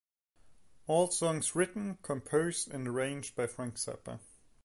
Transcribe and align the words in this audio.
All 0.87 1.11
songs 1.11 1.53
written, 1.53 1.99
composed 2.01 2.71
and 2.73 2.87
arranged 2.87 3.35
by 3.35 3.45
Frank 3.45 3.75
Zappa. 3.75 4.19